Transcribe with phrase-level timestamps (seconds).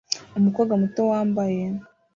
[0.37, 1.63] Umukobwa muto wambaye